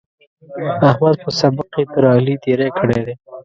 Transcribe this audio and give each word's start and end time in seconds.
احمد 0.87 1.15
په 1.23 1.29
سبق 1.39 1.67
کې 1.73 1.83
تر 1.93 2.03
علي 2.13 2.35
تېری 2.43 2.69
کړی 2.77 2.99
دی. 3.05 3.15